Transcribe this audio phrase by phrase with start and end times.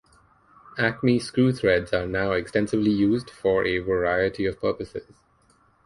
[0.79, 5.17] Acme screw threads are now extensively used for a variety of purposes.